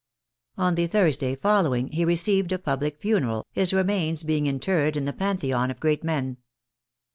[0.57, 5.13] On the Thursday following he received a public funeral, his remains being interred in the
[5.13, 6.37] Pantheon of g^eat men.